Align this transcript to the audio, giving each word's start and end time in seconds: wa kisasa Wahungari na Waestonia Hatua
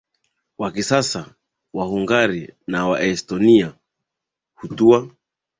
wa 0.57 0.71
kisasa 0.71 1.35
Wahungari 1.73 2.55
na 2.67 2.87
Waestonia 2.87 3.73
Hatua 4.55 5.09